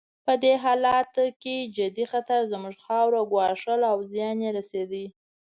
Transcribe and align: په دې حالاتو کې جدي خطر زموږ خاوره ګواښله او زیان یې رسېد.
په 0.25 0.33
دې 0.43 0.53
حالاتو 0.63 1.23
کې 1.41 1.55
جدي 1.77 2.05
خطر 2.11 2.39
زموږ 2.51 2.75
خاوره 2.85 3.21
ګواښله 3.31 3.87
او 3.93 3.99
زیان 4.11 4.37
یې 4.45 4.49
رسېد. 4.57 4.93